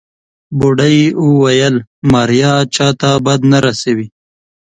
بوډۍ 0.59 0.97
وويل 1.25 1.75
ماريا 2.11 2.53
چاته 2.75 3.11
بد 3.25 3.39
نه 3.51 3.59
رسوي. 3.65 4.07